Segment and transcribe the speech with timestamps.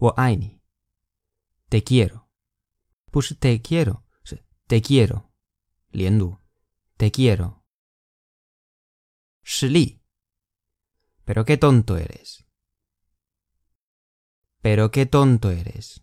[0.00, 0.60] 我爱你
[1.68, 2.28] te quiero
[3.10, 5.32] 不是 te quiero 是 te quiero
[5.90, 6.38] 连读
[6.96, 7.64] te quiero
[9.42, 10.02] 实力
[11.24, 12.46] pero qué tonto eres
[14.60, 16.02] pero qué tonto eres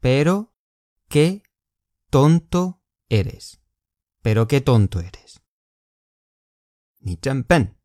[0.00, 0.54] pero
[1.08, 1.42] qué
[2.10, 3.66] tonto eres
[4.26, 5.40] pero qué tonto eres.
[6.98, 7.80] Ni pen.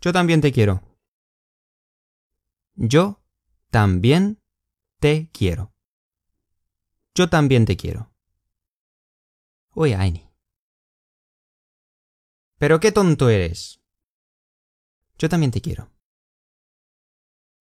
[0.00, 0.80] Yo también te quiero.
[2.74, 3.20] Yo
[3.70, 4.38] también
[5.00, 5.72] te quiero.
[7.14, 8.10] Yo también te quiero.
[9.74, 10.28] Oye, Aini.
[12.58, 13.80] Pero qué tonto eres.
[15.18, 15.88] Yo también te quiero.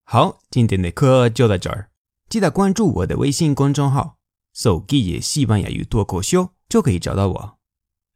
[0.04, 1.90] 好，今天的课就到这儿。
[2.28, 4.18] 记得关注我的微信公众号“
[4.54, 6.54] 手机也西班牙语脱口秀”。
[6.68, 7.58] 就可以找到我。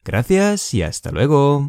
[0.05, 1.69] Gracias y hasta luego.